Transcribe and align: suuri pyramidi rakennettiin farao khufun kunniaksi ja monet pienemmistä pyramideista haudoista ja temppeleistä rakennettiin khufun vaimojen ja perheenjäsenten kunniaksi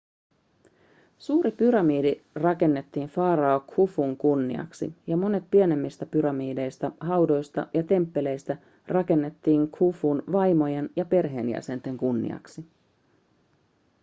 suuri 1.17 1.51
pyramidi 1.51 2.21
rakennettiin 2.35 3.09
farao 3.09 3.59
khufun 3.59 4.17
kunniaksi 4.17 4.93
ja 5.07 5.17
monet 5.17 5.43
pienemmistä 5.51 6.05
pyramideista 6.05 6.91
haudoista 6.99 7.67
ja 7.73 7.83
temppeleistä 7.83 8.57
rakennettiin 8.87 9.71
khufun 9.71 10.23
vaimojen 10.31 10.89
ja 10.95 11.05
perheenjäsenten 11.05 11.97
kunniaksi 11.97 12.65